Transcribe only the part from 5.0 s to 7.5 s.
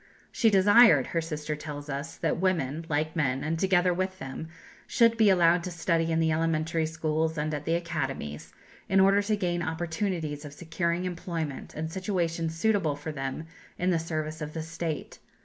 be allowed to study in the elementary schools